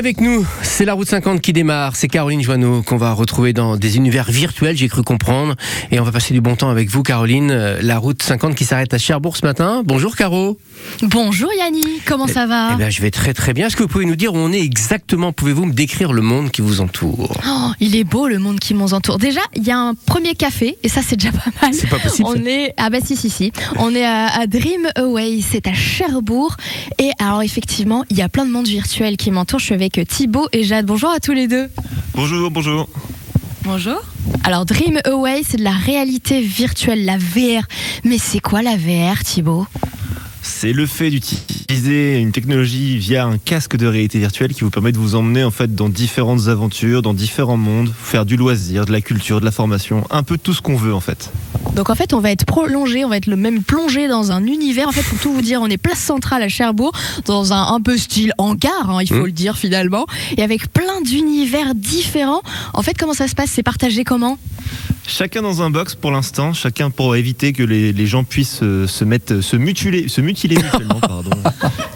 avec 0.00 0.22
nous, 0.22 0.46
c'est 0.62 0.86
la 0.86 0.94
route 0.94 1.06
50 1.06 1.42
qui 1.42 1.52
démarre. 1.52 1.94
C'est 1.94 2.08
Caroline 2.08 2.40
Joanneau 2.42 2.82
qu'on 2.82 2.96
va 2.96 3.12
retrouver 3.12 3.52
dans 3.52 3.76
des 3.76 3.98
univers 3.98 4.30
virtuels, 4.30 4.74
j'ai 4.74 4.88
cru 4.88 5.02
comprendre. 5.02 5.56
Et 5.90 6.00
on 6.00 6.04
va 6.04 6.10
passer 6.10 6.32
du 6.32 6.40
bon 6.40 6.56
temps 6.56 6.70
avec 6.70 6.88
vous, 6.88 7.02
Caroline. 7.02 7.50
Euh, 7.50 7.78
la 7.82 7.98
route 7.98 8.22
50 8.22 8.54
qui 8.54 8.64
s'arrête 8.64 8.94
à 8.94 8.98
Cherbourg 8.98 9.36
ce 9.36 9.44
matin. 9.44 9.82
Bonjour, 9.84 10.16
Caro. 10.16 10.56
Bonjour, 11.02 11.50
Yanni. 11.52 11.82
Comment 12.06 12.26
ça 12.26 12.46
va 12.46 12.70
eh 12.72 12.76
bien, 12.76 12.88
Je 12.88 13.02
vais 13.02 13.10
très 13.10 13.34
très 13.34 13.52
bien. 13.52 13.66
Est-ce 13.66 13.76
que 13.76 13.82
vous 13.82 13.90
pouvez 13.90 14.06
nous 14.06 14.16
dire 14.16 14.32
où 14.32 14.38
on 14.38 14.50
est 14.52 14.62
exactement? 14.62 15.34
Pouvez-vous 15.34 15.66
me 15.66 15.74
décrire 15.74 16.14
le 16.14 16.22
monde 16.22 16.50
qui 16.50 16.62
vous 16.62 16.80
entoure? 16.80 17.38
Oh, 17.46 17.72
Il 17.80 17.94
est 17.94 18.04
beau, 18.04 18.26
le 18.26 18.38
monde 18.38 18.58
qui 18.58 18.72
nous 18.72 18.94
entoure. 18.94 19.18
Déjà, 19.18 19.42
il 19.54 19.64
y 19.64 19.70
a 19.70 19.78
un 19.78 19.92
premier 19.92 20.34
café, 20.34 20.78
et 20.82 20.88
ça, 20.88 21.02
c'est 21.06 21.16
déjà 21.16 21.32
pas 21.32 21.50
mal. 21.60 21.74
C'est 21.74 21.90
pas 21.90 21.98
possible. 21.98 22.26
On 22.26 22.46
est. 22.46 22.72
Ah, 22.78 22.88
bah 22.88 23.00
si, 23.04 23.16
si, 23.16 23.28
si. 23.28 23.52
On 23.76 23.94
est 23.94 24.06
à, 24.06 24.46
Dream 24.46 24.88
Away. 24.96 25.40
C'est 25.46 25.66
à 25.66 25.74
Cherbourg. 25.74 26.56
Et 26.98 27.10
alors, 27.18 27.42
effectivement, 27.42 28.06
il 28.08 28.16
y 28.16 28.22
a 28.22 28.30
plein 28.30 28.46
de 28.46 28.50
monde 28.50 28.66
virtuel 28.66 29.18
qui 29.18 29.30
m'entoure. 29.30 29.58
Je 29.58 29.66
suis 29.66 29.74
avec 29.74 29.89
Thibaut 29.90 30.48
et 30.52 30.64
Jade. 30.64 30.86
Bonjour 30.86 31.10
à 31.10 31.20
tous 31.20 31.32
les 31.32 31.48
deux. 31.48 31.68
Bonjour, 32.14 32.50
bonjour. 32.50 32.88
Bonjour. 33.62 34.00
Alors 34.44 34.64
Dream 34.64 34.98
Away, 35.04 35.42
c'est 35.46 35.58
de 35.58 35.64
la 35.64 35.72
réalité 35.72 36.40
virtuelle, 36.40 37.04
la 37.04 37.18
VR. 37.18 37.64
Mais 38.04 38.18
c'est 38.18 38.40
quoi 38.40 38.62
la 38.62 38.76
VR, 38.76 39.22
Thibaut? 39.22 39.66
C'est 40.42 40.72
le 40.72 40.86
fait 40.86 41.10
d'utiliser 41.10 42.18
une 42.18 42.32
technologie 42.32 42.96
via 42.98 43.26
un 43.26 43.36
casque 43.36 43.76
de 43.76 43.86
réalité 43.86 44.18
virtuelle 44.18 44.54
qui 44.54 44.62
vous 44.62 44.70
permet 44.70 44.92
de 44.92 44.98
vous 44.98 45.14
emmener 45.14 45.44
en 45.44 45.50
fait 45.50 45.74
dans 45.74 45.88
différentes 45.88 46.48
aventures, 46.48 47.02
dans 47.02 47.14
différents 47.14 47.58
mondes, 47.58 47.92
faire 48.02 48.24
du 48.24 48.36
loisir, 48.36 48.86
de 48.86 48.92
la 48.92 49.00
culture, 49.00 49.40
de 49.40 49.44
la 49.44 49.50
formation, 49.50 50.06
un 50.10 50.22
peu 50.22 50.38
tout 50.38 50.54
ce 50.54 50.62
qu'on 50.62 50.76
veut 50.76 50.94
en 50.94 51.00
fait. 51.00 51.30
Donc 51.74 51.90
en 51.90 51.94
fait, 51.94 52.12
on 52.12 52.20
va 52.20 52.30
être 52.30 52.44
prolongé, 52.44 53.04
on 53.04 53.08
va 53.08 53.16
être 53.16 53.26
le 53.26 53.36
même 53.36 53.62
plongé 53.62 54.08
dans 54.08 54.32
un 54.32 54.44
univers. 54.46 54.88
En 54.88 54.92
fait, 54.92 55.02
pour 55.02 55.18
tout 55.18 55.32
vous 55.32 55.42
dire, 55.42 55.60
on 55.62 55.68
est 55.68 55.78
place 55.78 55.98
centrale 55.98 56.42
à 56.42 56.48
Cherbourg, 56.48 56.92
dans 57.26 57.52
un 57.52 57.74
un 57.74 57.80
peu 57.80 57.96
style 57.96 58.32
hangar, 58.38 58.90
hein, 58.90 58.98
il 59.02 59.08
faut 59.08 59.14
mmh. 59.16 59.26
le 59.26 59.32
dire 59.32 59.56
finalement, 59.56 60.06
et 60.36 60.42
avec 60.42 60.72
plein 60.72 61.00
d'univers 61.02 61.74
différents. 61.74 62.42
En 62.74 62.82
fait, 62.82 62.96
comment 62.98 63.14
ça 63.14 63.28
se 63.28 63.34
passe? 63.34 63.50
C'est 63.50 63.62
partagé 63.62 64.04
comment? 64.04 64.38
Chacun 65.06 65.42
dans 65.42 65.62
un 65.62 65.70
box 65.70 65.94
pour 65.94 66.10
l'instant, 66.12 66.52
chacun 66.52 66.90
pour 66.90 67.16
éviter 67.16 67.52
que 67.52 67.62
les, 67.62 68.06
gens 68.06 68.22
puissent 68.22 68.60
euh, 68.62 68.86
se 68.86 69.04
mettre, 69.04 69.40
se 69.40 69.56
mutiler, 69.56 70.08
se 70.08 70.20
mutiler 70.20 70.56
mutuellement, 70.56 71.00
pardon. 71.00 71.30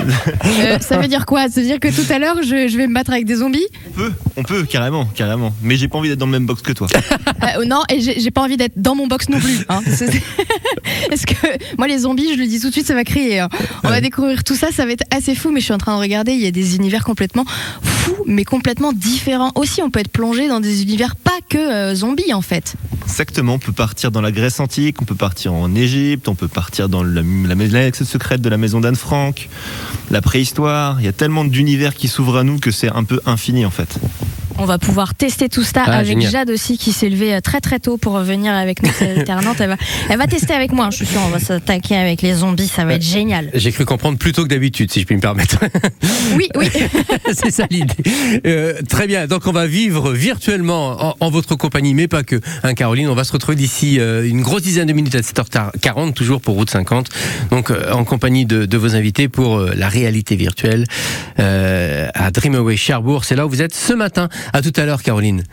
Euh, 0.00 0.78
ça 0.80 0.98
veut 0.98 1.08
dire 1.08 1.26
quoi? 1.26 1.48
Ça 1.48 1.60
veut 1.60 1.66
dire 1.66 1.80
que 1.80 1.88
tout 1.88 2.10
à 2.12 2.18
l'heure, 2.18 2.36
je, 2.42 2.76
vais 2.76 2.86
me 2.86 2.94
battre 2.94 3.12
avec 3.12 3.24
des 3.24 3.36
zombies? 3.36 3.66
On 3.88 3.90
peut, 3.92 4.12
on 4.36 4.42
peut, 4.42 4.62
carrément, 4.64 5.06
carrément. 5.06 5.54
Mais 5.62 5.76
j'ai 5.76 5.88
pas 5.88 5.98
envie 5.98 6.08
d'être 6.08 6.18
dans 6.18 6.26
le 6.26 6.32
même 6.32 6.46
box 6.46 6.62
que 6.62 6.72
toi. 6.72 6.88
Euh, 7.42 7.64
non, 7.64 7.82
et 7.88 8.00
j'ai 8.00 8.30
pas 8.30 8.42
envie 8.42 8.58
d'être 8.58 8.74
dans 8.76 8.94
mon 8.94 9.06
box 9.06 9.30
non 9.30 9.40
plus. 9.40 9.64
Hein. 9.70 9.80
Est-ce 11.10 11.26
que 11.26 11.34
moi 11.78 11.86
les 11.86 12.00
zombies, 12.00 12.34
je 12.34 12.38
le 12.38 12.46
dis 12.46 12.60
tout 12.60 12.68
de 12.68 12.72
suite, 12.72 12.86
ça 12.86 12.94
va 12.94 13.02
crier. 13.02 13.40
Hein. 13.40 13.48
On 13.82 13.88
va 13.88 14.02
découvrir 14.02 14.44
tout 14.44 14.54
ça, 14.54 14.68
ça 14.70 14.84
va 14.84 14.92
être 14.92 15.04
assez 15.10 15.34
fou. 15.34 15.50
Mais 15.50 15.60
je 15.60 15.64
suis 15.64 15.74
en 15.74 15.78
train 15.78 15.96
de 15.96 16.00
regarder, 16.00 16.32
il 16.32 16.40
y 16.40 16.46
a 16.46 16.50
des 16.50 16.76
univers 16.76 17.02
complètement 17.02 17.46
mais 18.26 18.44
complètement 18.44 18.92
différents. 18.92 19.52
Aussi, 19.54 19.82
on 19.82 19.90
peut 19.90 20.00
être 20.00 20.10
plongé 20.12 20.48
dans 20.48 20.60
des 20.60 20.82
univers 20.82 21.16
pas 21.16 21.30
que 21.48 21.94
zombies 21.94 22.32
en 22.32 22.42
fait. 22.42 22.74
Exactement, 23.04 23.54
on 23.54 23.58
peut 23.58 23.72
partir 23.72 24.10
dans 24.10 24.20
la 24.20 24.30
Grèce 24.30 24.60
antique, 24.60 25.02
on 25.02 25.04
peut 25.04 25.14
partir 25.14 25.52
en 25.52 25.74
Égypte, 25.74 26.28
on 26.28 26.34
peut 26.34 26.48
partir 26.48 26.88
dans 26.88 27.02
la, 27.02 27.22
la, 27.22 27.92
secrète 27.92 28.40
de 28.40 28.48
la 28.48 28.56
maison 28.56 28.80
d'Anne 28.80 28.96
Frank, 28.96 29.48
la 30.10 30.20
préhistoire. 30.20 31.00
Il 31.00 31.06
y 31.06 31.08
a 31.08 31.12
tellement 31.12 31.44
d'univers 31.44 31.94
qui 31.94 32.08
s'ouvrent 32.08 32.38
à 32.38 32.44
nous 32.44 32.58
que 32.58 32.70
c'est 32.70 32.90
un 32.90 33.04
peu 33.04 33.20
infini 33.26 33.66
en 33.66 33.70
fait. 33.70 33.98
On 34.62 34.66
va 34.66 34.76
pouvoir 34.76 35.14
tester 35.14 35.48
tout 35.48 35.62
ça 35.62 35.84
ah, 35.86 35.96
avec 35.96 36.20
Jade 36.20 36.50
aussi 36.50 36.76
qui 36.76 36.92
s'est 36.92 37.08
levée 37.08 37.32
euh, 37.34 37.40
très 37.40 37.62
très 37.62 37.78
tôt 37.78 37.96
pour 37.96 38.18
venir 38.18 38.52
avec 38.52 38.82
notre 38.82 39.02
alternante. 39.18 39.56
Elle 39.58 39.70
va, 39.70 39.76
elle 40.10 40.18
va 40.18 40.26
tester 40.26 40.52
avec 40.52 40.72
moi. 40.72 40.90
Je 40.90 40.96
suis 40.96 41.06
sûr, 41.06 41.20
on 41.24 41.30
va 41.30 41.38
s'attaquer 41.38 41.96
avec 41.96 42.20
les 42.20 42.34
zombies. 42.34 42.68
Ça 42.68 42.84
va 42.84 42.92
être 42.92 43.02
génial. 43.02 43.48
J'ai 43.54 43.72
cru 43.72 43.86
comprendre 43.86 44.18
plus 44.18 44.32
tôt 44.32 44.42
que 44.42 44.48
d'habitude, 44.48 44.92
si 44.92 45.00
je 45.00 45.06
puis 45.06 45.16
me 45.16 45.20
permettre. 45.20 45.58
Oui, 46.36 46.48
oui. 46.54 46.68
C'est 47.32 47.50
ça 47.50 47.64
l'idée. 47.70 47.94
Euh, 48.46 48.74
très 48.88 49.06
bien. 49.06 49.26
Donc 49.26 49.46
on 49.46 49.52
va 49.52 49.66
vivre 49.66 50.12
virtuellement 50.12 51.16
en, 51.18 51.30
votre 51.30 51.56
compagnie, 51.56 51.94
mais 51.94 52.08
pas 52.08 52.22
que. 52.22 52.40
Hein, 52.62 52.74
Caroline, 52.74 53.08
on 53.08 53.14
va 53.14 53.24
se 53.24 53.32
retrouver 53.32 53.56
d'ici 53.56 53.98
euh, 53.98 54.28
une 54.28 54.42
grosse 54.42 54.62
dizaine 54.62 54.86
de 54.86 54.92
minutes 54.92 55.14
à 55.14 55.20
7h40, 55.20 56.12
toujours 56.12 56.40
pour 56.40 56.54
Route 56.54 56.70
50. 56.70 57.08
Donc 57.50 57.72
en 57.92 58.04
compagnie 58.04 58.44
de, 58.44 58.66
de, 58.66 58.76
vos 58.76 58.94
invités 58.94 59.28
pour 59.28 59.58
la 59.58 59.88
réalité 59.88 60.36
virtuelle 60.36 60.84
à 61.36 62.30
Dreamaway 62.30 62.76
Cherbourg. 62.76 63.24
C'est 63.24 63.34
là 63.34 63.46
où 63.46 63.50
vous 63.50 63.62
êtes 63.62 63.74
ce 63.74 63.92
matin. 63.92 64.28
À 64.52 64.62
tout 64.62 64.72
à 64.76 64.84
l'heure, 64.84 65.02
Caroline. 65.02 65.44